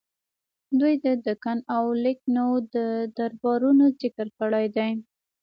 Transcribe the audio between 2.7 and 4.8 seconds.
د دربارونو ذکر کړی